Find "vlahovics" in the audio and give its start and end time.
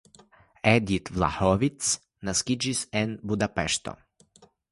1.17-1.91